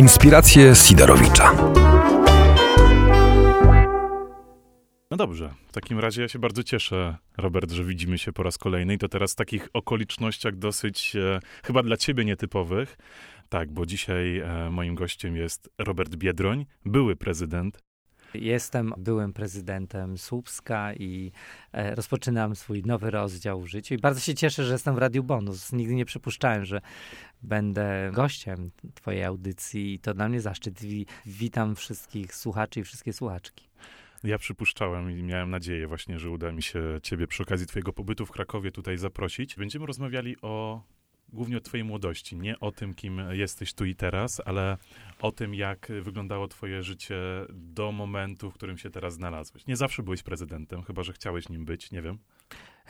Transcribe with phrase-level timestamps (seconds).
[0.00, 1.52] Inspiracje Sidorowicza.
[5.10, 8.58] No dobrze, w takim razie ja się bardzo cieszę, Robert, że widzimy się po raz
[8.58, 12.96] kolejny i to teraz w takich okolicznościach dosyć e, chyba dla ciebie nietypowych.
[13.48, 17.82] Tak, bo dzisiaj e, moim gościem jest Robert Biedroń, były prezydent
[18.34, 21.32] Jestem byłym prezydentem Słupska i
[21.72, 23.94] e, rozpoczynam swój nowy rozdział w życiu.
[23.94, 25.72] I bardzo się cieszę, że jestem w Radiu Bonus.
[25.72, 26.80] Nigdy nie przypuszczałem, że
[27.42, 29.94] będę gościem Twojej audycji.
[29.94, 30.80] I to dla mnie zaszczyt.
[31.26, 33.70] Witam wszystkich słuchaczy i wszystkie słuchaczki.
[34.24, 38.26] Ja przypuszczałem i miałem nadzieję właśnie, że uda mi się Ciebie przy okazji Twojego pobytu
[38.26, 39.56] w Krakowie tutaj zaprosić.
[39.56, 40.82] Będziemy rozmawiali o
[41.32, 44.76] głównie o Twojej młodości, nie o tym, kim jesteś tu i teraz, ale
[45.20, 47.16] o tym, jak wyglądało Twoje życie
[47.50, 49.66] do momentu, w którym się teraz znalazłeś.
[49.66, 52.18] Nie zawsze byłeś prezydentem, chyba że chciałeś nim być, nie wiem.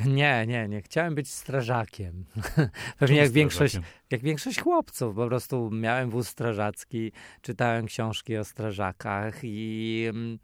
[0.06, 0.82] Nie, nie, nie.
[0.82, 2.24] Chciałem być strażakiem.
[2.98, 3.78] Pewnie jak większość,
[4.10, 5.16] jak większość chłopców.
[5.16, 7.12] Po prostu miałem wóz strażacki,
[7.42, 10.38] czytałem książki o strażakach i, mm,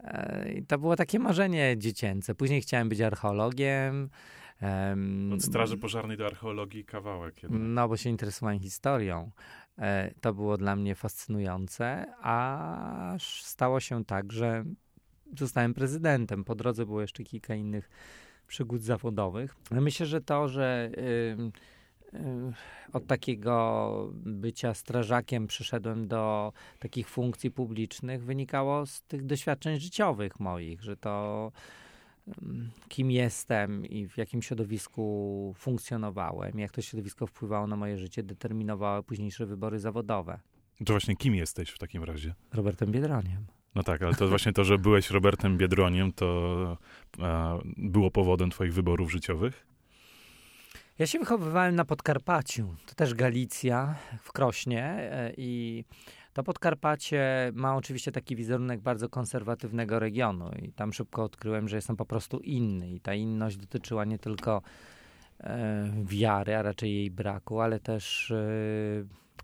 [0.00, 2.34] e, i to było takie marzenie dziecięce.
[2.34, 4.10] Później chciałem być archeologiem.
[4.62, 7.42] Um, Od straży pożarnej do archeologii kawałek.
[7.42, 7.60] Jednak.
[7.64, 9.30] No, bo się interesowałem historią.
[9.78, 14.64] E, to było dla mnie fascynujące, aż stało się tak, że
[15.38, 16.44] zostałem prezydentem.
[16.44, 17.90] Po drodze było jeszcze kilka innych
[18.46, 19.56] przygód zawodowych.
[19.70, 22.52] Myślę, że to, że y, y,
[22.92, 30.82] od takiego bycia strażakiem przyszedłem do takich funkcji publicznych, wynikało z tych doświadczeń życiowych moich,
[30.82, 31.52] że to
[32.88, 39.02] kim jestem i w jakim środowisku funkcjonowałem, jak to środowisko wpływało na moje życie, determinowało
[39.02, 40.40] późniejsze wybory zawodowe.
[40.84, 42.34] To właśnie kim jesteś w takim razie?
[42.52, 43.46] Robertem Biedroniem.
[43.74, 46.78] No tak, ale to właśnie to, że byłeś Robertem Biedroniem, to
[47.20, 49.66] a, było powodem twoich wyborów życiowych?
[50.98, 52.74] Ja się wychowywałem na Podkarpaciu.
[52.86, 55.84] To też Galicja, w Krośnie e, i
[56.38, 61.96] to Podkarpacie ma oczywiście taki wizerunek bardzo konserwatywnego regionu i tam szybko odkryłem, że jestem
[61.96, 64.62] po prostu inny i ta inność dotyczyła nie tylko
[65.40, 68.38] e, wiary, a raczej jej braku, ale też e,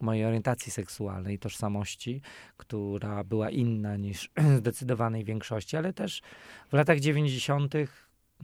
[0.00, 2.20] mojej orientacji seksualnej, tożsamości,
[2.56, 6.22] która była inna niż zdecydowanej większości, ale też
[6.68, 7.74] w latach 90.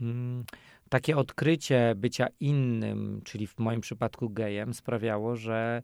[0.01, 0.43] Mm,
[0.89, 5.81] takie odkrycie bycia innym, czyli w moim przypadku gejem, sprawiało, że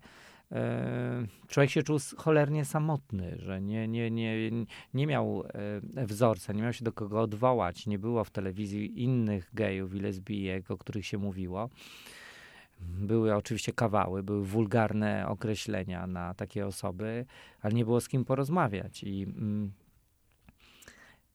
[1.48, 4.36] człowiek się czuł cholernie samotny, że nie, nie, nie,
[4.94, 5.44] nie miał
[5.96, 7.88] e, wzorca, nie miał się do kogo odwołać.
[7.88, 11.70] Nie było w telewizji innych gejów i lesbijek, o których się mówiło.
[12.80, 17.26] Były oczywiście kawały, były wulgarne określenia na takie osoby,
[17.62, 19.04] ale nie było z kim porozmawiać.
[19.04, 19.72] I, mm,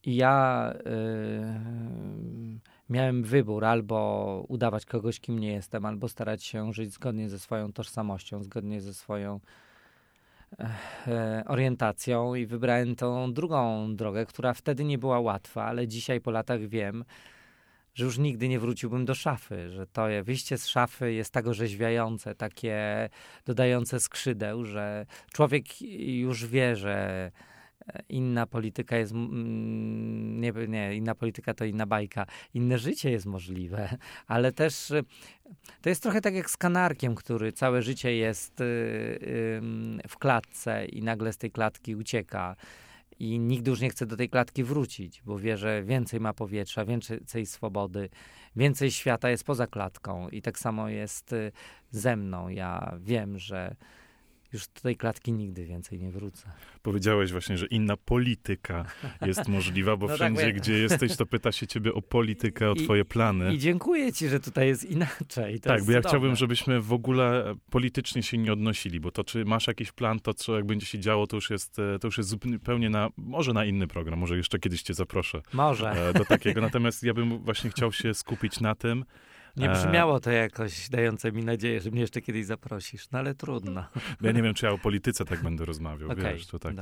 [0.04, 0.74] i ja.
[0.84, 7.38] Yy, miałem wybór albo udawać kogoś, kim nie jestem, albo starać się żyć zgodnie ze
[7.38, 9.40] swoją tożsamością, zgodnie ze swoją
[11.06, 16.30] e, orientacją i wybrałem tą drugą drogę, która wtedy nie była łatwa, ale dzisiaj po
[16.30, 17.04] latach wiem,
[17.94, 22.34] że już nigdy nie wróciłbym do szafy, że to wyjście z szafy jest tak orzeźwiające,
[22.34, 23.08] takie
[23.44, 27.30] dodające skrzydeł, że człowiek już wie, że
[28.08, 34.52] inna polityka jest, nie, nie, inna polityka to inna bajka, inne życie jest możliwe, ale
[34.52, 35.04] też y,
[35.80, 38.64] to jest trochę tak jak z kanarkiem, który całe życie jest y,
[40.08, 42.56] w klatce i nagle z tej klatki ucieka.
[43.18, 46.84] I nigdy już nie chce do tej klatki wrócić, bo wie, że więcej ma powietrza,
[46.84, 48.08] więcej swobody,
[48.56, 50.28] więcej świata jest poza klatką.
[50.28, 51.34] I tak samo jest
[51.90, 52.48] ze mną.
[52.48, 53.76] Ja wiem, że
[54.52, 56.50] już do tej klatki nigdy więcej nie wrócę.
[56.82, 58.84] Powiedziałeś właśnie, że inna polityka
[59.26, 62.70] jest możliwa, bo no tak, wszędzie, tak, gdzie jesteś, to pyta się ciebie o politykę,
[62.70, 63.54] o I, twoje plany.
[63.54, 65.60] I dziękuję ci, że tutaj jest inaczej.
[65.60, 66.08] To tak, jest bo ja cudowne.
[66.08, 70.34] chciałbym, żebyśmy w ogóle politycznie się nie odnosili, bo to, czy masz jakiś plan, to
[70.34, 73.52] co jak będzie się działo, to już jest, e, to już jest zupełnie na, może
[73.52, 75.42] na inny program, może jeszcze kiedyś cię zaproszę.
[75.52, 76.08] Może.
[76.08, 76.60] E, do takiego.
[76.60, 79.04] Natomiast ja bym właśnie chciał się skupić na tym,
[79.56, 83.34] nie e, brzmiało to jakoś dające mi nadzieję, że mnie jeszcze kiedyś zaprosisz, no ale
[83.34, 83.84] trudno.
[84.20, 86.74] Ja nie wiem, czy ja o polityce tak będę rozmawiał, okay, wiesz, to tak.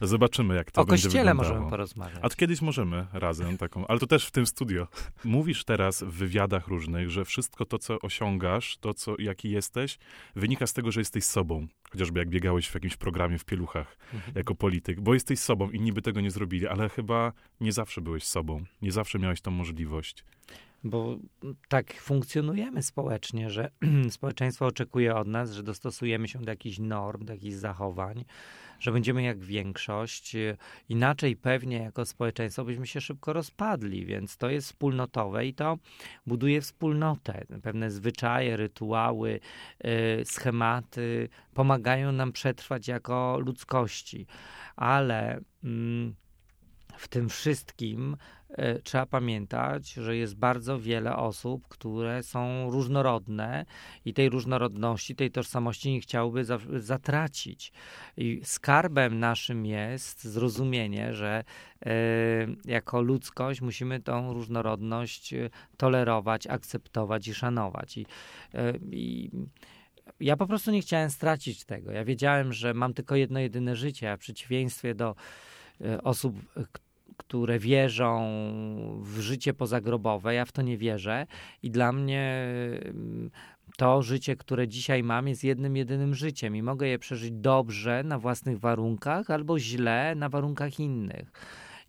[0.00, 1.54] To zobaczymy, jak to o będzie kościele wyglądało.
[1.54, 2.18] możemy porozmawiać.
[2.22, 4.88] A to kiedyś możemy razem taką, ale to też w tym studio.
[5.24, 9.98] Mówisz teraz w wywiadach różnych, że wszystko to, co osiągasz, to, co, jaki jesteś,
[10.36, 11.66] wynika z tego, że jesteś sobą.
[11.90, 14.32] Chociażby jak biegałeś w jakimś programie w pieluchach mhm.
[14.36, 18.24] jako polityk, bo jesteś sobą, inni by tego nie zrobili, ale chyba nie zawsze byłeś
[18.24, 18.64] sobą.
[18.82, 20.24] Nie zawsze miałeś tą możliwość.
[20.84, 21.18] Bo
[21.68, 23.70] tak funkcjonujemy społecznie, że
[24.10, 28.24] społeczeństwo oczekuje od nas, że dostosujemy się do jakichś norm, do jakichś zachowań,
[28.78, 30.36] że będziemy jak większość.
[30.88, 35.78] Inaczej pewnie jako społeczeństwo byśmy się szybko rozpadli, więc to jest wspólnotowe i to
[36.26, 37.44] buduje wspólnotę.
[37.62, 39.40] Pewne zwyczaje, rytuały,
[40.20, 44.26] y, schematy pomagają nam przetrwać jako ludzkości.
[44.76, 46.14] Ale mm,
[46.96, 48.16] w tym wszystkim
[48.82, 53.66] trzeba pamiętać, że jest bardzo wiele osób, które są różnorodne
[54.04, 57.72] i tej różnorodności, tej tożsamości nie chciałyby za, zatracić.
[58.16, 61.44] I skarbem naszym jest zrozumienie, że
[61.86, 61.92] e,
[62.64, 67.98] jako ludzkość musimy tą różnorodność e, tolerować, akceptować i szanować.
[67.98, 68.06] I,
[68.54, 69.30] e, i
[70.20, 71.92] ja po prostu nie chciałem stracić tego.
[71.92, 75.14] Ja wiedziałem, że mam tylko jedno jedyne życie, a w przeciwieństwie do
[75.80, 76.36] e, osób,
[77.18, 78.30] które wierzą
[79.02, 80.34] w życie pozagrobowe.
[80.34, 81.26] Ja w to nie wierzę
[81.62, 82.48] i dla mnie
[82.84, 83.30] mm,
[83.76, 88.18] to życie, które dzisiaj mam, jest jednym, jedynym życiem i mogę je przeżyć dobrze na
[88.18, 91.32] własnych warunkach albo źle na warunkach innych.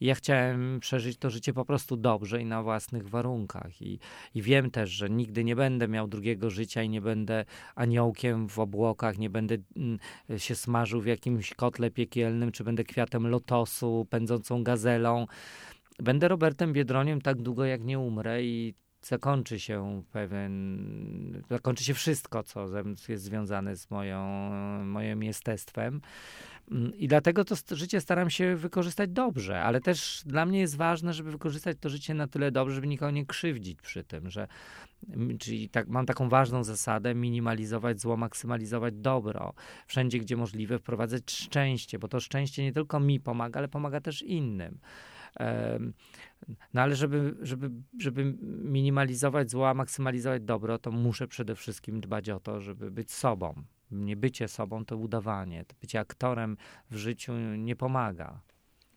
[0.02, 3.82] Ja chciałem przeżyć to życie po prostu dobrze i na własnych warunkach.
[3.82, 4.00] I,
[4.36, 8.60] I wiem też, że nigdy nie będę miał drugiego życia i nie będę aniołkiem w
[8.60, 10.00] obłokach, nie będę mm,
[10.38, 15.26] się smażył w jakimś kotle piekielnym, czy będę kwiatem lotosu, pędzącą gazelą.
[16.00, 22.44] Będę Robertem Biedroniem tak długo, jak nie umrę i zakończy się pewien, zakończy się wszystko,
[22.44, 22.68] co
[23.10, 24.50] jest związane z moją,
[24.84, 26.02] moim jestestwem.
[26.72, 31.14] Mm, I dlatego to życie staram się wykorzystać dobrze, ale też dla mnie jest ważne,
[31.14, 34.48] żeby wykorzystać to życie na tyle dobrze, żeby nikogo nie krzywdzić przy tym, że
[35.40, 39.54] czyli tak, mam taką ważną zasadę minimalizować zło, maksymalizować dobro.
[39.88, 44.22] Wszędzie, gdzie możliwe, wprowadzać szczęście, bo to szczęście nie tylko mi pomaga, ale pomaga też
[44.22, 44.80] innym.
[46.74, 52.30] No ale żeby, żeby, żeby minimalizować zło, a maksymalizować dobro, to muszę przede wszystkim dbać
[52.30, 55.66] o to, żeby być sobą nie bycie sobą to udawanie.
[55.66, 56.58] To bycie aktorem
[56.92, 58.42] w życiu nie pomaga.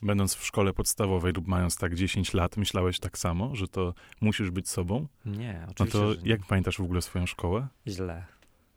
[0.03, 4.51] Będąc w szkole podstawowej lub mając tak 10 lat, myślałeś tak samo, że to musisz
[4.51, 5.07] być sobą?
[5.25, 5.99] Nie, oczywiście.
[5.99, 7.69] No to jak pamiętasz w ogóle swoją szkołę?
[7.87, 8.25] Źle.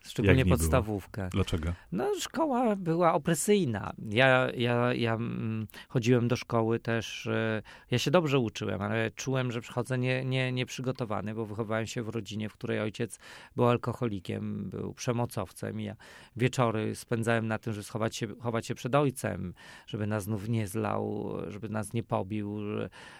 [0.06, 1.22] Szczególnie podstawówkę.
[1.22, 1.30] Było?
[1.30, 1.74] Dlaczego?
[1.92, 3.94] No, szkoła była opresyjna.
[4.10, 7.62] Ja, ja, ja mm, chodziłem do szkoły też, e,
[7.92, 12.10] ja się dobrze uczyłem, ale czułem, że przychodzę nie, nie, nieprzygotowany, bo wychowałem się w
[12.10, 13.20] rodzinie, w której ojciec
[13.56, 15.96] był alkoholikiem, był przemocowcem i ja
[16.36, 19.54] wieczory spędzałem na tym, żeby schować się, chować się przed ojcem,
[19.88, 22.60] żeby nas znów nie zlał, żeby nas nie pobił,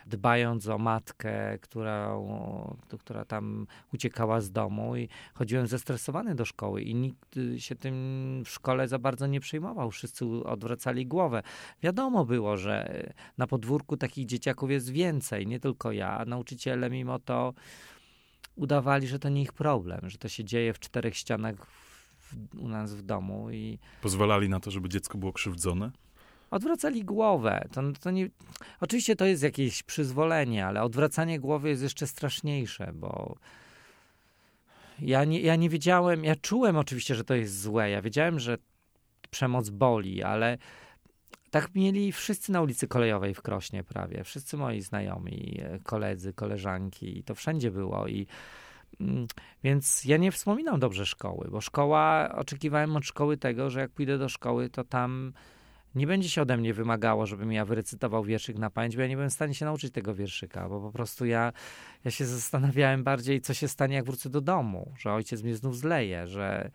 [0.06, 2.18] dbając o matkę, która,
[3.00, 8.44] która tam uciekała z domu i chodziłem zestresowany do szkoły szkoły i nikt się tym
[8.46, 9.92] w szkole za bardzo nie przejmował.
[9.92, 11.44] Wszyscy odwracali głowę.
[11.82, 13.04] Wiadomo było, że
[13.38, 16.26] na podwórku takich dzieciaków jest więcej, nie tylko ja.
[16.26, 17.54] Nauczyciele mimo to
[18.56, 21.56] udawali, że to nie ich problem, że to się dzieje w czterech ścianach
[22.20, 23.80] w, u nas w domu i...
[24.02, 25.92] Pozwalali na to, żeby dziecko było krzywdzone?
[26.52, 27.68] Odwracali głowę.
[27.72, 28.30] To, to nie...
[28.82, 33.36] Oczywiście to jest jakieś przyzwolenie, ale odwracanie głowy jest jeszcze straszniejsze, bo
[35.02, 37.90] nie, ja nie wiedziałem, ja czułem oczywiście, że to jest złe.
[37.90, 38.58] Ja wiedziałem, że
[39.30, 40.58] przemoc boli, ale
[41.52, 44.24] tak mieli wszyscy na ulicy Kolejowej w Krośnie prawie.
[44.24, 47.24] Wszyscy moi znajomi, koledzy, koleżanki.
[47.24, 48.28] To wszędzie było i
[49.00, 49.28] mm,
[49.64, 54.18] więc ja nie wspominam dobrze szkoły, bo szkoła, oczekiwałem od szkoły tego, że jak pójdę
[54.18, 55.34] do szkoły, to tam
[55.96, 59.16] nie będzie się ode mnie wymagało, żebym ja wyrecytował wierszyk na pamięć, bo ja nie
[59.16, 61.54] byłem w stanie się nauczyć tego wierszyka, bo po prostu ja,
[62.06, 65.78] ja się zastanawiałem bardziej, co się stanie, jak wrócę do domu, że ojciec mnie znów
[65.78, 66.72] zleje, że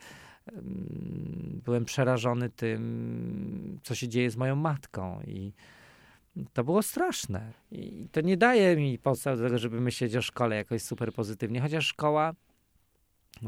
[0.53, 5.53] um, byłem przerażony tym, co się dzieje z moją matką i
[6.53, 7.53] to było straszne.
[7.73, 11.61] I to nie daje mi podstaw do tego, żeby myśleć o szkole jakoś super pozytywnie,
[11.61, 12.35] chociaż szkoła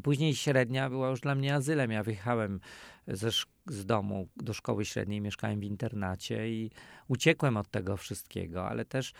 [0.02, 1.90] Później średnia była już dla mnie azylem.
[1.90, 2.61] Ja wyjechałem
[3.08, 3.30] ze,
[3.66, 6.70] z domu do szkoły średniej, mieszkałem w internacie i
[7.08, 9.12] uciekłem od tego wszystkiego, ale też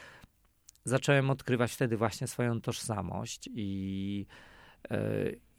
[0.84, 4.26] zacząłem odkrywać wtedy właśnie swoją tożsamość i,
[4.90, 4.96] e,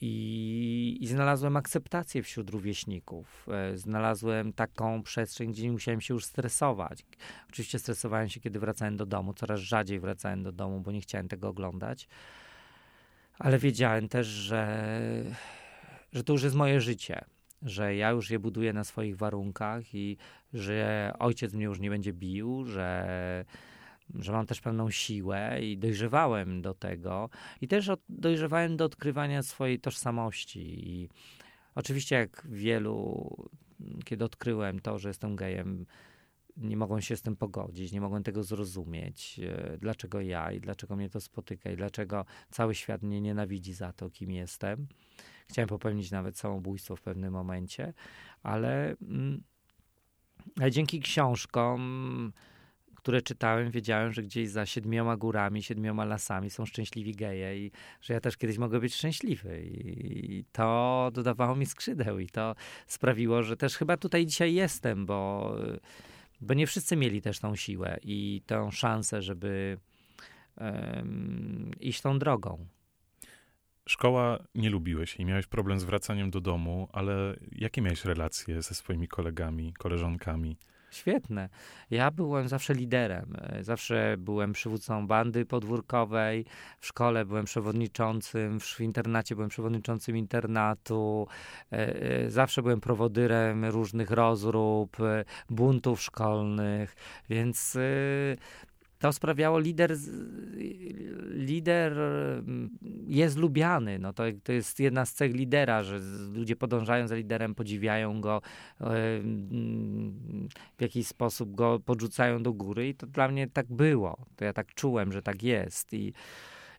[0.02, 3.48] i, znalazłem akceptację wśród rówieśników.
[3.52, 7.06] E, znalazłem taką przestrzeń, gdzie nie musiałem się już stresować.
[7.50, 11.28] Oczywiście stresowałem się, kiedy wracałem do domu, coraz rzadziej wracałem do domu, bo nie chciałem
[11.28, 12.08] tego oglądać
[13.40, 14.86] ale wiedziałem też, że,
[16.14, 17.26] że to już jest moje życie,
[17.62, 20.18] że ja już je buduję na swoich warunkach i
[20.54, 23.46] że ojciec mnie już nie będzie bił, że,
[24.16, 27.30] że mam też pewną siłę i dojrzewałem do tego.
[27.62, 30.90] I też od, dojrzewałem do odkrywania swojej tożsamości.
[30.90, 31.10] I
[31.76, 33.30] oczywiście, jak wielu,
[34.06, 35.86] kiedy odkryłem to, że jestem gejem,
[36.58, 40.96] nie mogą się z tym pogodzić, nie mogą tego zrozumieć, e, dlaczego ja i dlaczego
[40.96, 44.88] mnie to spotyka i dlaczego cały świat mnie nienawidzi za to, kim jestem.
[45.50, 47.94] Chciałem popełnić nawet samobójstwo w pewnym momencie,
[48.44, 49.44] ale, mm,
[50.60, 52.34] ale dzięki książkom,
[52.96, 58.14] które czytałem, wiedziałem, że gdzieś za siedmioma górami, siedmioma lasami są szczęśliwi geje i że
[58.14, 59.62] ja też kiedyś mogę być szczęśliwy.
[59.66, 62.56] I to dodawało mi skrzydeł i to
[62.88, 65.56] sprawiło, że też chyba tutaj dzisiaj jestem, bo
[66.42, 69.78] bo nie wszyscy mieli też tą siłę i tę szansę, żeby
[70.58, 72.68] um, iść tą drogą.
[73.86, 78.76] Szkoła nie lubiłeś i miałeś problem z wracaniem do domu, ale jakie miałeś relacje ze
[78.76, 80.58] swoimi kolegami, koleżankami?
[80.94, 81.50] Świetne.
[81.92, 83.38] Ja byłem zawsze liderem.
[83.62, 86.46] Zawsze byłem przywódcą bandy podwórkowej.
[86.80, 91.28] W szkole byłem przewodniczącym, w internacie byłem przewodniczącym internatu.
[91.72, 96.96] E, e, zawsze byłem prowodyrem różnych rozrób, e, buntów szkolnych,
[97.30, 97.78] więc
[99.04, 99.98] to sprawiało, lider,
[101.34, 102.70] lider mm,
[103.08, 104.00] jest lubiany.
[104.00, 106.00] No to, to jest jedna z cech lidera, że
[106.34, 108.42] ludzie podążają za liderem, podziwiają go,
[108.82, 108.86] e,
[110.78, 114.26] w jakiś sposób go podrzucają do góry i to dla mnie tak było.
[114.36, 116.14] To ja tak czułem, że tak jest i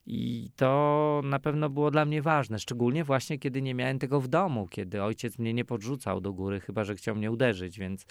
[0.06, 4.28] i to na pewno było dla mnie ważne, szczególnie właśnie kiedy nie miałem tego w
[4.28, 8.06] domu, kiedy ojciec mnie nie podrzucał do góry, chyba że chciał mnie uderzyć, więc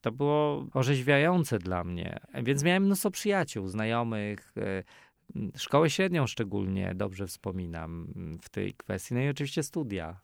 [0.00, 2.20] to było orzeźwiające dla mnie.
[2.42, 4.54] Więc miałem mnóstwo przyjaciół, znajomych.
[4.56, 4.82] E,
[5.56, 8.12] szkołę średnią szczególnie dobrze wspominam
[8.42, 9.14] w tej kwestii.
[9.14, 10.20] No i oczywiście studia.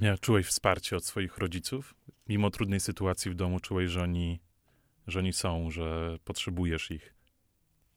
[0.00, 1.94] Ja czułeś wsparcie od swoich rodziców?
[2.28, 4.40] Mimo trudnej sytuacji w domu czułeś, że oni,
[5.06, 7.17] że oni są, że potrzebujesz ich?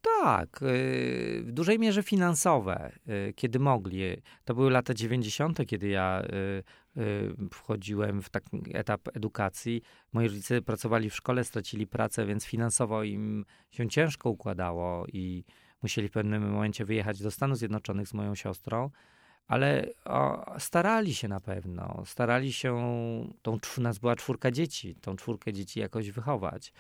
[0.01, 2.91] Tak, y, w dużej mierze finansowe,
[3.29, 4.03] y, kiedy mogli.
[4.45, 6.63] To były lata 90., kiedy ja y,
[7.51, 9.81] wchodziłem w taki etap edukacji.
[10.13, 15.43] Moi rodzice pracowali w szkole, stracili pracę, więc finansowo im się ciężko układało i
[15.81, 18.89] musieli w pewnym momencie wyjechać do Stanów Zjednoczonych z moją siostrą
[19.51, 22.03] ale o, starali się na pewno.
[22.05, 22.73] Starali się,
[23.41, 26.73] tą, nas była czwórka dzieci, tą czwórkę dzieci jakoś wychować.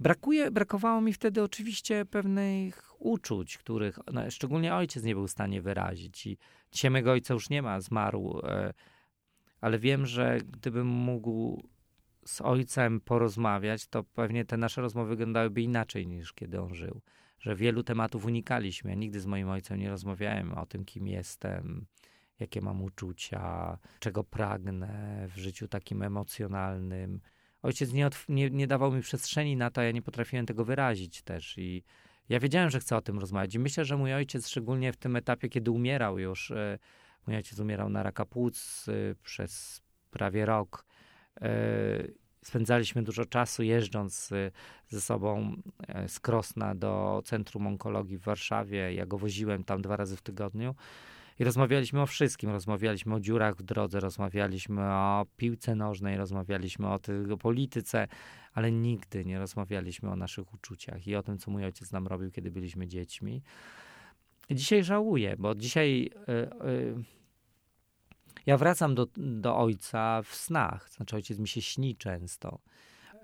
[0.00, 5.62] Brakuje, brakowało mi wtedy oczywiście pewnych uczuć, których no, szczególnie ojciec nie był w stanie
[5.62, 6.26] wyrazić.
[6.26, 6.38] I
[6.72, 8.72] dzisiaj mego ojca już nie ma, zmarł, e,
[9.60, 11.62] ale wiem, że gdybym mógł
[12.26, 17.00] z ojcem porozmawiać, to pewnie te nasze rozmowy wyglądałyby inaczej niż kiedy on żył
[17.42, 18.90] że wielu tematów unikaliśmy.
[18.90, 21.86] Ja nigdy z moim ojcem nie rozmawiałem o tym, kim jestem,
[22.40, 27.20] jakie mam uczucia, czego pragnę w życiu takim emocjonalnym.
[27.62, 31.22] Ojciec nie, nie, nie dawał mi przestrzeni na to, a ja nie potrafiłem tego wyrazić
[31.22, 31.58] też.
[31.58, 31.84] I
[32.28, 33.54] ja wiedziałem, że chcę o tym rozmawiać.
[33.54, 36.78] I myślę, że mój ojciec, szczególnie w tym etapie, kiedy umierał już, e,
[37.26, 40.86] mój ojciec umierał na raka płuc e, przez prawie rok.
[41.40, 44.52] E, Spędzaliśmy dużo czasu jeżdżąc y,
[44.88, 45.56] ze sobą
[45.88, 48.94] e, z Krosna do Centrum Onkologii w Warszawie.
[48.94, 50.74] Ja go woziłem tam dwa razy w tygodniu.
[51.38, 52.50] I rozmawialiśmy o wszystkim.
[52.50, 56.98] Rozmawialiśmy o dziurach w drodze, rozmawialiśmy o piłce nożnej, rozmawialiśmy o,
[57.32, 58.08] o polityce,
[58.52, 62.30] ale nigdy nie rozmawialiśmy o naszych uczuciach i o tym, co mój ojciec nam robił,
[62.30, 63.42] kiedy byliśmy dziećmi.
[64.48, 66.10] I dzisiaj żałuję, bo dzisiaj.
[66.28, 67.21] Yy, yy,
[68.46, 72.58] ja wracam do, do ojca w snach, znaczy ojciec mi się śni często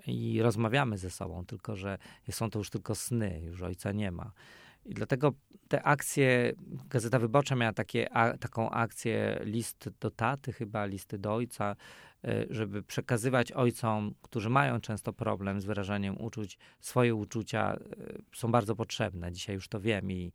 [0.07, 1.99] i rozmawiamy ze sobą, tylko że
[2.31, 4.33] są to już tylko sny, już ojca nie ma.
[4.87, 5.33] I dlatego
[5.69, 6.53] te akcje,
[6.91, 11.77] Gazeta Wyborcza miała takie, a, taką akcję list do taty chyba, listy do ojca,
[12.25, 17.79] e, żeby przekazywać ojcom, którzy mają często problem z wyrażaniem uczuć, swoje uczucia e,
[18.35, 19.33] są bardzo potrzebne.
[19.33, 20.33] Dzisiaj już to wiem i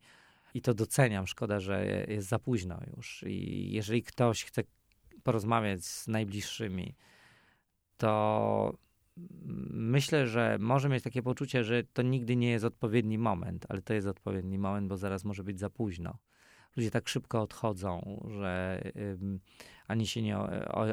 [0.54, 1.26] i to doceniam.
[1.26, 3.24] Szkoda, że jest za późno już.
[3.26, 4.62] I jeżeli ktoś chce
[5.24, 6.94] porozmawiać z najbliższymi,
[7.96, 8.74] to
[9.70, 13.94] myślę, że może mieć takie poczucie, że to nigdy nie jest odpowiedni moment, ale to
[13.94, 16.18] jest odpowiedni moment, bo zaraz może być za późno.
[16.76, 18.82] Ludzie tak szybko odchodzą, że
[19.86, 20.36] ani, się nie,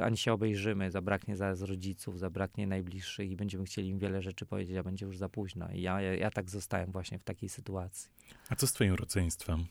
[0.03, 4.77] ani się obejrzymy, zabraknie zaraz rodziców, zabraknie najbliższych i będziemy chcieli im wiele rzeczy powiedzieć,
[4.77, 5.71] a będzie już za późno.
[5.71, 8.11] I ja, ja, ja tak zostałem właśnie w takiej sytuacji.
[8.50, 9.65] A co z twoim rodzeństwem?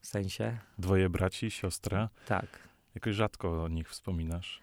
[0.00, 0.58] W sensie?
[0.78, 2.08] Dwoje braci, siostra?
[2.26, 2.71] Tak.
[2.94, 4.62] Jakoś rzadko o nich wspominasz.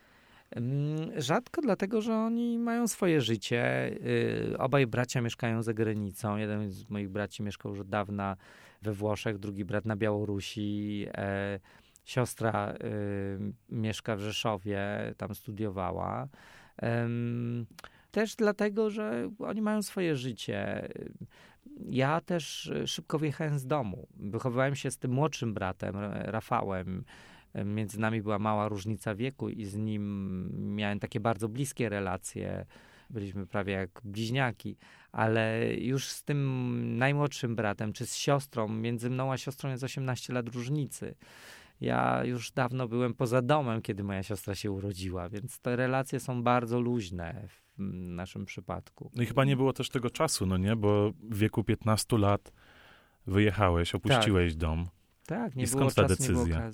[1.17, 3.91] Rzadko, dlatego że oni mają swoje życie.
[4.51, 6.37] Y, obaj bracia mieszkają za granicą.
[6.37, 8.35] Jeden z moich braci mieszkał już od dawna
[8.81, 11.05] we Włoszech, drugi brat na Białorusi.
[11.13, 11.59] E,
[12.05, 14.79] siostra y, mieszka w Rzeszowie,
[15.17, 16.27] tam studiowała.
[18.11, 20.89] Też dlatego, że oni mają swoje życie.
[21.85, 24.07] Ja też szybko wyjechałem z domu.
[24.15, 27.03] Wychowywałem się z tym młodszym bratem, Rafałem.
[27.65, 32.65] Między nami była mała różnica wieku i z nim miałem takie bardzo bliskie relacje.
[33.09, 34.77] byliśmy prawie jak bliźniaki,
[35.11, 40.33] ale już z tym najmłodszym bratem, czy z siostrą, między mną a siostrą jest 18
[40.33, 41.15] lat różnicy.
[41.81, 46.43] Ja już dawno byłem poza domem, kiedy moja siostra się urodziła, więc te relacje są
[46.43, 47.79] bardzo luźne w
[48.15, 49.11] naszym przypadku.
[49.15, 50.75] No i chyba nie było też tego czasu, no nie?
[50.75, 52.51] Bo w wieku 15 lat
[53.27, 54.59] wyjechałeś, opuściłeś tak.
[54.59, 54.87] dom.
[55.25, 56.71] Tak, nie I było skąd ta czasu, decyzja?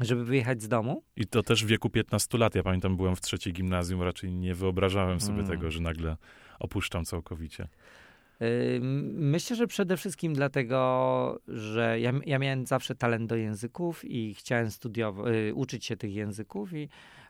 [0.00, 1.02] Żeby wyjechać z domu?
[1.16, 2.54] I to też w wieku 15 lat.
[2.54, 5.46] Ja pamiętam, byłem w trzeciej gimnazjum, raczej nie wyobrażałem sobie mm.
[5.46, 6.16] tego, że nagle
[6.58, 7.68] opuszczam całkowicie.
[9.12, 14.70] Myślę, że przede wszystkim dlatego, że ja, ja miałem zawsze talent do języków i chciałem
[14.70, 16.88] studiować, y, uczyć się tych języków i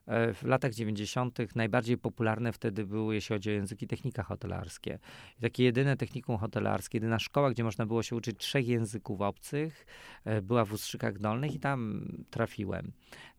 [0.08, 1.38] w latach 90.
[1.54, 4.98] najbardziej popularne wtedy były, jeśli chodzi o języki, technika hotelarskie.
[5.38, 9.86] I takie jedyne technikum hotelarskie, jedyna szkoła, gdzie można było się uczyć trzech języków obcych,
[10.24, 12.92] e, była w Ustrzykach Dolnych i tam trafiłem.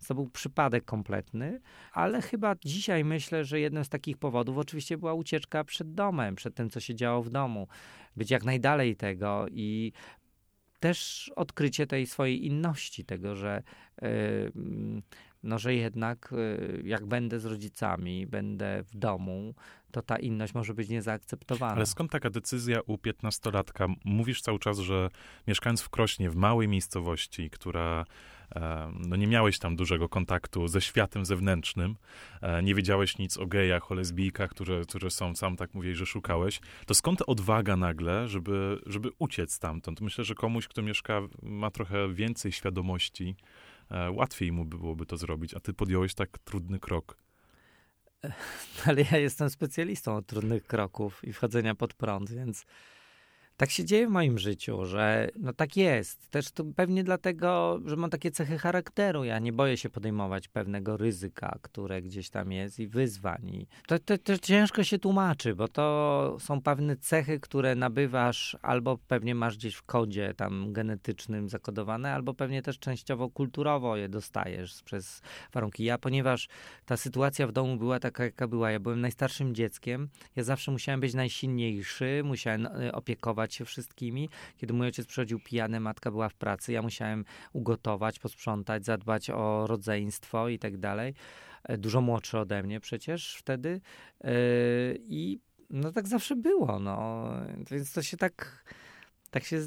[0.07, 5.13] To był przypadek kompletny, ale chyba dzisiaj myślę, że jednym z takich powodów oczywiście była
[5.13, 7.67] ucieczka przed domem, przed tym, co się działo w domu.
[8.15, 9.91] Być jak najdalej tego i
[10.79, 13.63] też odkrycie tej swojej inności, tego, że
[14.01, 14.51] yy,
[15.47, 19.53] no że jednak y, jak będę z rodzicami, będę w domu,
[19.91, 21.73] to ta inność może być niezaakceptowana.
[21.73, 23.87] Ale skąd taka decyzja u piętnastolatka?
[24.05, 25.09] Mówisz cały czas, że
[25.47, 28.05] mieszkając w Krośnie, w małej miejscowości, która
[28.55, 31.95] e, no nie miałeś tam dużego kontaktu ze światem zewnętrznym,
[32.41, 36.05] e, nie wiedziałeś nic o gejach, o lesbijkach, które, które są, sam tak mówiłeś, że
[36.05, 40.01] szukałeś, to skąd odwaga nagle, żeby, żeby uciec stamtąd?
[40.01, 43.35] Myślę, że komuś, kto mieszka, ma trochę więcej świadomości,
[44.11, 47.17] łatwiej mu byłoby to zrobić, a ty podjąłeś tak trudny krok.
[48.87, 52.65] Ale ja jestem specjalistą od trudnych kroków i wchodzenia pod prąd, więc
[53.57, 56.29] tak się dzieje w moim życiu, że no tak jest.
[56.29, 59.23] Też to pewnie dlatego, że mam takie cechy charakteru.
[59.23, 63.49] Ja nie boję się podejmować pewnego ryzyka, które gdzieś tam jest i wyzwań.
[63.49, 68.97] I to, to, to ciężko się tłumaczy, bo to są pewne cechy, które nabywasz albo
[68.97, 74.83] pewnie masz gdzieś w kodzie tam genetycznym zakodowane, albo pewnie też częściowo kulturowo je dostajesz
[74.83, 75.21] przez
[75.53, 75.83] warunki.
[75.83, 76.47] Ja, ponieważ
[76.85, 80.99] ta sytuacja w domu była taka, jaka była, ja byłem najstarszym dzieckiem, ja zawsze musiałem
[80.99, 82.91] być najsilniejszy, musiałem e,
[83.47, 84.29] opiekować się wszystkimi.
[84.57, 89.67] Kiedy mój ojciec przychodził pijany, matka była w pracy, ja musiałem ugotować, posprzątać, zadbać o
[89.67, 91.13] rodzeństwo i tak dalej.
[91.63, 93.81] E, dużo młodszy ode mnie przecież wtedy.
[94.23, 94.31] E,
[94.95, 95.39] I
[95.69, 97.29] no tak zawsze było, no.
[97.71, 98.65] Więc to się tak,
[99.31, 99.61] tak się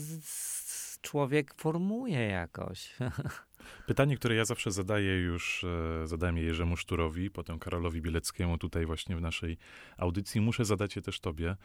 [1.00, 2.96] człowiek formuje jakoś.
[3.86, 8.86] Pytanie, które ja zawsze zadaję już, e, zadałem je Jerzemu Szturowi, potem Karolowi Bieleckiemu tutaj
[8.86, 9.58] właśnie w naszej
[9.96, 11.56] audycji, muszę zadać je też tobie.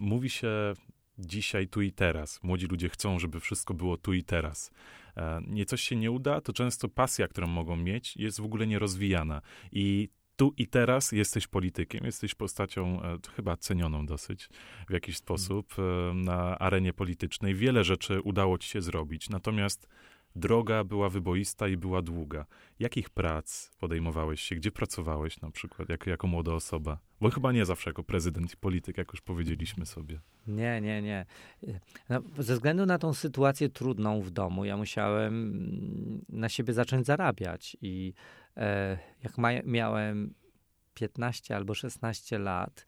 [0.00, 0.74] Mówi się
[1.18, 2.42] dzisiaj, tu i teraz.
[2.42, 4.70] Młodzi ludzie chcą, żeby wszystko było tu i teraz.
[5.16, 8.66] E, nie coś się nie uda, to często pasja, którą mogą mieć, jest w ogóle
[8.66, 9.42] nierozwijana.
[9.72, 14.48] I tu i teraz jesteś politykiem, jesteś postacią e, chyba cenioną dosyć
[14.88, 17.54] w jakiś sposób e, na arenie politycznej.
[17.54, 19.88] Wiele rzeczy udało ci się zrobić, natomiast
[20.36, 22.46] droga była wyboista i była długa.
[22.78, 24.54] Jakich prac podejmowałeś się?
[24.54, 26.98] Gdzie pracowałeś na przykład jako, jako młoda osoba?
[27.20, 30.20] Bo chyba nie zawsze jako prezydent i polityk, jak już powiedzieliśmy sobie.
[30.46, 31.26] Nie, nie, nie.
[32.08, 37.76] No, ze względu na tą sytuację trudną w domu, ja musiałem na siebie zacząć zarabiać.
[37.82, 38.14] I
[38.56, 40.34] e, jak ma, miałem
[40.94, 42.86] 15 albo 16 lat,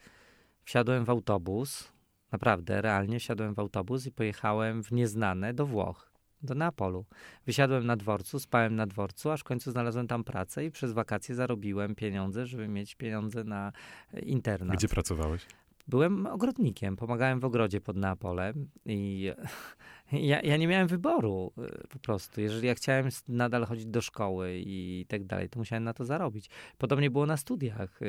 [0.64, 1.92] wsiadłem w autobus,
[2.32, 6.09] naprawdę, realnie wsiadłem w autobus i pojechałem w nieznane do Włoch
[6.42, 7.04] do Neapolu.
[7.46, 11.34] Wysiadłem na dworcu, spałem na dworcu, aż w końcu znalazłem tam pracę i przez wakacje
[11.34, 13.72] zarobiłem pieniądze, żeby mieć pieniądze na
[14.22, 14.76] internat.
[14.76, 15.46] Gdzie pracowałeś?
[15.88, 19.32] Byłem ogrodnikiem, pomagałem w ogrodzie pod Neapolem i
[20.12, 22.40] ja, ja nie miałem wyboru y, po prostu.
[22.40, 26.50] Jeżeli ja chciałem nadal chodzić do szkoły i tak dalej, to musiałem na to zarobić.
[26.78, 28.00] Podobnie było na studiach.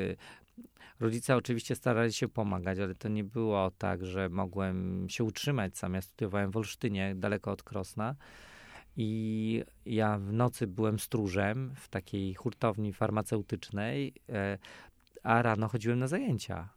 [1.01, 5.93] Rodzice oczywiście starali się pomagać, ale to nie było tak, że mogłem się utrzymać sam.
[5.93, 8.15] Ja studiowałem w Olsztynie, daleko od Krosna.
[8.97, 14.57] I ja w nocy byłem stróżem w takiej hurtowni farmaceutycznej, e,
[15.23, 16.69] a rano chodziłem na zajęcia.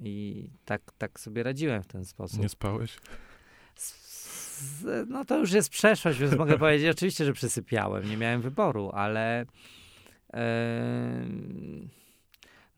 [0.00, 2.40] I tak, tak sobie radziłem w ten sposób.
[2.40, 2.98] Nie spałeś?
[5.06, 8.08] no to już jest przeszłość, więc mogę powiedzieć oczywiście, że przysypiałem.
[8.08, 9.46] Nie miałem wyboru, ale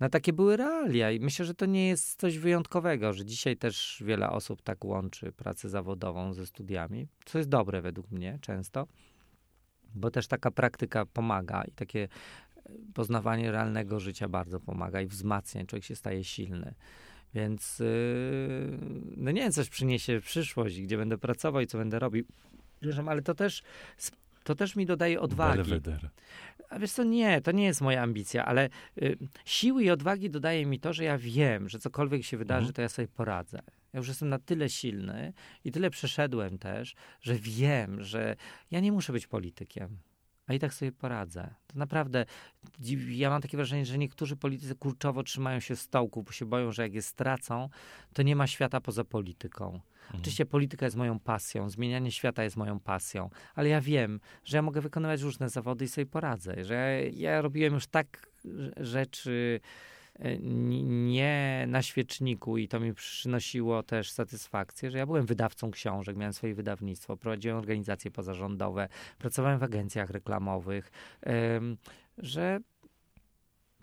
[0.00, 4.02] no takie były realia i myślę, że to nie jest coś wyjątkowego, że dzisiaj też
[4.07, 8.87] wiele osób tak łączy pracę zawodową ze studiami, co jest dobre według mnie często,
[9.94, 12.09] bo też taka praktyka pomaga i takie
[12.94, 16.74] poznawanie realnego życia bardzo pomaga i wzmacnia, człowiek się staje silny.
[17.35, 18.78] Więc yy,
[19.16, 22.24] no nie wiem, coś przyniesie przyszłość, gdzie będę pracował i co będę robił.
[23.07, 23.62] Ale to też
[24.44, 25.57] to też mi dodaje odwagi.
[25.57, 26.11] Belweder.
[26.74, 28.68] A wiesz co, nie, to nie jest moja ambicja, ale
[29.02, 32.74] y, siły i odwagi dodaje mi to, że ja wiem, że cokolwiek się wydarzy, Mhm.
[32.74, 33.62] to ja sobie poradzę.
[33.92, 35.32] Ja już jestem na tyle silny
[35.64, 38.37] i tyle przeszedłem też, że wiem, że
[38.70, 39.98] ja nie muszę być politykiem.
[40.46, 41.54] A i tak sobie poradzę.
[41.66, 42.24] To naprawdę,
[43.08, 46.82] ja mam takie wrażenie, że niektórzy politycy kurczowo trzymają się stołku, bo się boją, że
[46.82, 47.68] jak je stracą,
[48.12, 49.80] to nie ma świata poza polityką.
[50.05, 50.21] Mhm.
[50.21, 54.62] Oczywiście polityka jest moją pasją, zmienianie świata jest moją pasją, ale ja wiem, że ja
[54.62, 58.31] mogę wykonywać różne zawody i sobie poradzę, że ja, robiłem już tak
[58.77, 59.61] rzeczy
[60.14, 66.17] e, nie na świeczniku i to mi przynosiło też satysfakcję, że ja byłem wydawcą książek,
[66.17, 68.88] miałem swoje wydawnictwo, prowadziłem organizacje pozarządowe,
[69.19, 70.90] pracowałem w agencjach reklamowych,
[72.19, 72.61] że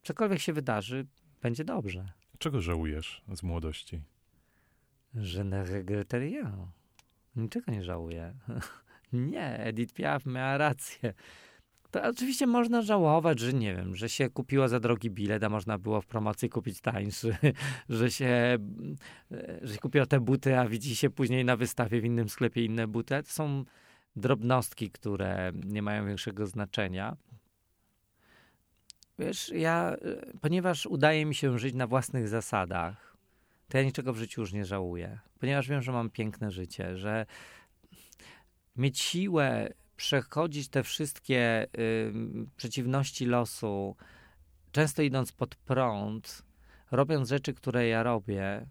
[0.03, 1.05] cokolwiek się wydarzy,
[1.41, 2.11] będzie dobrze.
[2.37, 4.01] Czego żałujesz z młodości?
[5.13, 6.67] Je ne regrette rien.
[7.35, 8.33] Niczego nie żałuję.
[9.13, 11.13] nie, Edith Piaf miała rację.
[11.91, 15.77] To oczywiście można żałować, że nie wiem, że się kupiło za drogi bilet, a można
[15.77, 17.37] było w promocji kupić tańszy,
[17.89, 18.57] że się,
[19.31, 22.65] e, że się kupiło te buty, a widzi się później na wystawie w innym sklepie
[22.65, 23.23] inne buty.
[23.23, 23.65] To są
[24.15, 27.17] drobnostki, które nie mają większego znaczenia.
[29.19, 29.97] Wiesz, ja, e,
[30.41, 33.10] ponieważ udaje mi się żyć na własnych zasadach,
[33.71, 35.19] to ja niczego w życiu już nie żałuję.
[35.39, 37.25] Ponieważ wiem, że mam piękne życie, że
[38.75, 41.67] mieć siłę przechodzić te wszystkie
[42.07, 43.95] ym, przeciwności losu,
[44.71, 46.43] często idąc pod prąd,
[46.91, 48.65] robiąc rzeczy, które ja robię,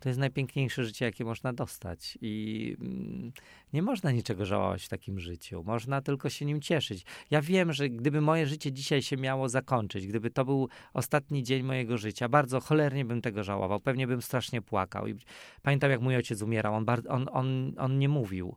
[0.00, 2.18] to jest najpiękniejsze życie, jakie można dostać.
[2.20, 3.32] I mm,
[3.72, 5.62] nie można niczego żałować w takim życiu.
[5.66, 7.04] Można tylko się nim cieszyć.
[7.30, 11.62] Ja wiem, że gdyby moje życie dzisiaj się miało zakończyć, gdyby to był ostatni dzień
[11.62, 13.80] mojego życia, bardzo cholernie bym tego żałował.
[13.80, 15.06] Pewnie bym strasznie płakał.
[15.06, 15.14] I
[15.62, 16.74] pamiętam, jak mój ojciec umierał.
[16.74, 18.56] On, on, on, on nie mówił.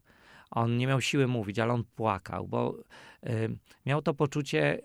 [0.52, 2.80] On nie miał siły mówić, ale on płakał, bo
[3.30, 4.82] y, miał to poczucie.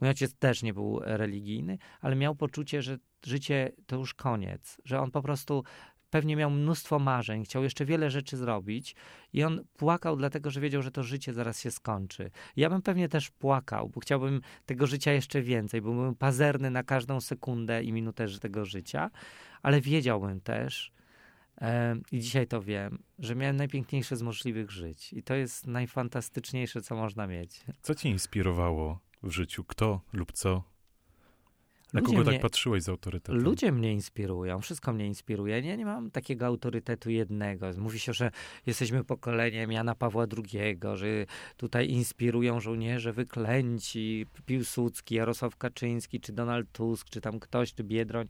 [0.00, 5.00] Mój ojciec też nie był religijny, ale miał poczucie, że życie to już koniec, że
[5.00, 5.64] on po prostu
[6.10, 8.96] pewnie miał mnóstwo marzeń, chciał jeszcze wiele rzeczy zrobić
[9.32, 12.30] i on płakał dlatego, że wiedział, że to życie zaraz się skończy.
[12.56, 16.82] Ja bym pewnie też płakał, bo chciałbym tego życia jeszcze więcej, bo byłbym pazerny na
[16.82, 19.10] każdą sekundę i minutę tego życia,
[19.62, 20.92] ale wiedziałbym też,
[22.12, 25.12] i dzisiaj to wiem, że miałem najpiękniejsze z możliwych żyć.
[25.12, 27.64] I to jest najfantastyczniejsze, co można mieć.
[27.82, 29.64] Co cię inspirowało w życiu?
[29.64, 30.62] Kto lub co?
[31.92, 33.42] Na Ludzie kogo mnie- tak patrzyłeś z autorytetem?
[33.42, 35.60] Ludzie mnie inspirują, wszystko mnie inspiruje.
[35.60, 37.66] Ja nie mam takiego autorytetu jednego.
[37.78, 38.30] Mówi się, że
[38.66, 41.06] jesteśmy pokoleniem Jana Pawła II, że
[41.56, 48.28] tutaj inspirują żołnierze wyklęci, Piłsudski, Jarosław Kaczyński, czy Donald Tusk, czy tam ktoś, czy Biedroń.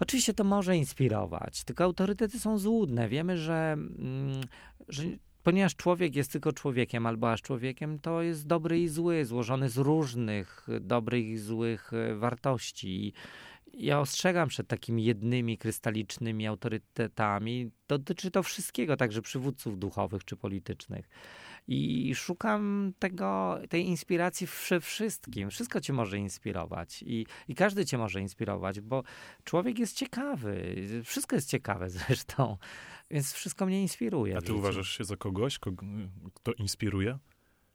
[0.00, 3.08] Oczywiście to może inspirować, tylko autorytety są złudne.
[3.08, 4.40] Wiemy, że, mm,
[4.88, 5.02] że
[5.42, 9.76] ponieważ człowiek jest tylko człowiekiem albo aż człowiekiem, to jest dobry i zły, złożony z
[9.76, 13.12] różnych dobrych i złych e, wartości.
[13.74, 17.70] Ja ostrzegam przed takimi jednymi krystalicznymi autorytetami.
[17.88, 21.08] Dotyczy to wszystkiego, także przywódców duchowych czy politycznych.
[21.68, 25.50] I szukam tego, tej inspiracji we wszystkim.
[25.50, 29.02] Wszystko cię może inspirować i, i każdy cię może inspirować, bo
[29.44, 30.74] człowiek jest ciekawy.
[31.04, 32.56] Wszystko jest ciekawe zresztą,
[33.12, 34.36] więc wszystko mnie inspiruje.
[34.36, 35.86] A ty uważasz się za kogoś, kogo,
[36.34, 37.18] kto inspiruje?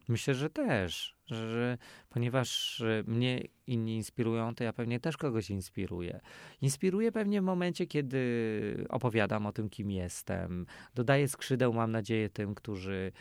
[0.07, 1.77] Myślę, że też, że,
[2.09, 6.19] ponieważ mnie inni inspirują, to ja pewnie też kogoś inspiruję.
[6.61, 10.65] Inspiruję pewnie w momencie, kiedy opowiadam o tym, kim jestem.
[10.95, 13.11] Dodaję skrzydeł, mam nadzieję, tym, którzy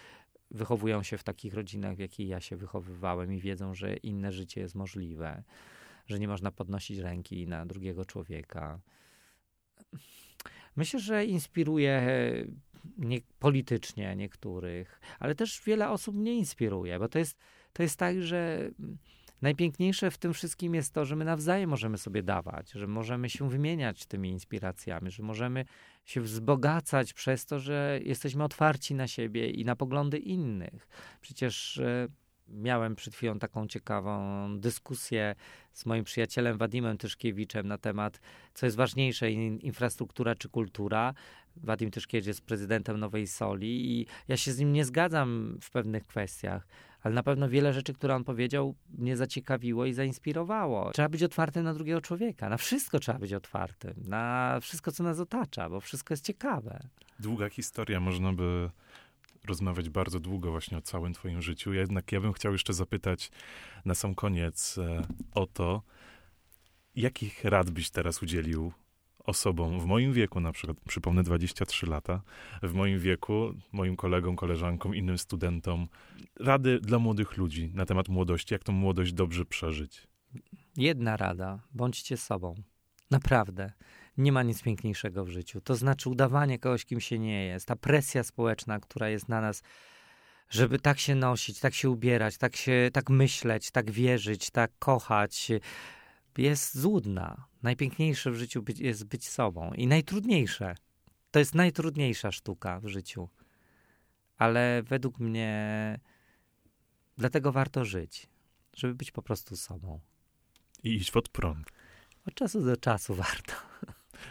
[0.50, 4.60] wychowują się w takich rodzinach, w jakiej ja się wychowywałem i wiedzą, że inne życie
[4.60, 5.42] jest możliwe,
[6.06, 8.80] że nie można podnosić ręki na drugiego człowieka.
[10.76, 12.02] Myślę, że inspiruje
[12.98, 17.38] nie, politycznie niektórych, ale też wiele osób mnie inspiruje, bo to jest,
[17.72, 18.70] to jest tak, że
[19.42, 23.50] najpiękniejsze w tym wszystkim jest to, że my nawzajem możemy sobie dawać, że możemy się
[23.50, 25.64] wymieniać tymi inspiracjami, że możemy
[26.04, 30.88] się wzbogacać przez to, że jesteśmy otwarci na siebie i na poglądy innych.
[31.20, 32.08] Przecież e,
[32.48, 35.34] miałem przed chwilą taką ciekawą dyskusję
[35.72, 38.20] z moim przyjacielem Wadimem Tyszkiewiczem na temat,
[38.54, 41.14] co jest ważniejsze, in, infrastruktura czy kultura.
[41.56, 46.06] Wadim Tyszkiewicz jest prezydentem Nowej Soli i ja się z nim nie zgadzam w pewnych
[46.06, 46.66] kwestiach,
[47.02, 50.90] ale na pewno wiele rzeczy, które on powiedział, mnie zaciekawiło i zainspirowało.
[50.90, 52.48] Trzeba być otwartym na drugiego człowieka.
[52.48, 53.94] Na wszystko trzeba być otwartym.
[54.06, 56.88] Na wszystko, co nas otacza, bo wszystko jest ciekawe.
[57.20, 58.70] Długa historia, można by
[59.48, 61.72] rozmawiać bardzo długo właśnie o całym twoim życiu.
[61.72, 63.30] Jednak ja bym chciał jeszcze zapytać
[63.84, 65.82] na sam koniec e, o to,
[66.94, 68.72] jakich rad byś teraz udzielił
[69.18, 72.22] osobom w moim wieku, na przykład, przypomnę 23 lata,
[72.62, 75.88] w moim wieku, moim kolegom, koleżankom, innym studentom,
[76.40, 80.06] rady dla młodych ludzi na temat młodości, jak tą młodość dobrze przeżyć?
[80.76, 82.54] Jedna rada: bądźcie sobą.
[83.10, 83.72] Naprawdę.
[84.18, 85.60] Nie ma nic piękniejszego w życiu.
[85.60, 87.66] To znaczy udawanie kogoś, kim się nie jest.
[87.66, 89.62] Ta presja społeczna, która jest na nas,
[90.50, 95.48] żeby tak się nosić, tak się ubierać, tak, się, tak myśleć, tak wierzyć, tak kochać,
[96.38, 97.46] jest złudna.
[97.62, 100.74] Najpiękniejsze w życiu być, jest być sobą i najtrudniejsze.
[101.30, 103.28] To jest najtrudniejsza sztuka w życiu.
[104.36, 106.00] Ale według mnie
[107.16, 108.28] dlatego warto żyć,
[108.76, 110.00] żeby być po prostu sobą.
[110.82, 111.66] I iść pod prąd.
[112.26, 113.52] Od czasu do czasu warto.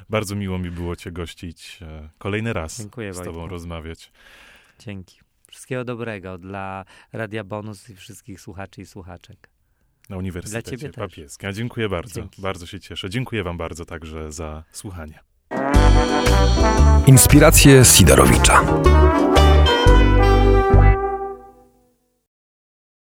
[0.09, 3.47] Bardzo miło mi było Cię gościć e, kolejny raz, Dziękuję z Tobą Wojtku.
[3.47, 4.11] rozmawiać.
[4.79, 5.19] Dzięki.
[5.47, 9.49] Wszystkiego dobrego dla Radia Bonus i wszystkich słuchaczy i słuchaczek.
[10.09, 11.09] Na Uniwersytecie Dla ciebie też.
[11.09, 11.49] Papieskim.
[11.49, 12.13] A dziękuję bardzo.
[12.21, 12.41] Dzięki.
[12.41, 13.09] Bardzo się cieszę.
[13.09, 15.19] Dziękuję Wam bardzo także za słuchanie.
[17.07, 18.61] Inspiracje Sidorowicza.